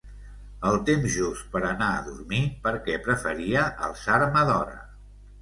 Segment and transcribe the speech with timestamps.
[0.69, 4.83] El temps just per a anar a dormir perquè preferia alçar-me d'hora.